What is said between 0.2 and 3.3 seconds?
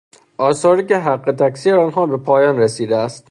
آثاری که حق تکثیر آنها به پایان رسیدهاست.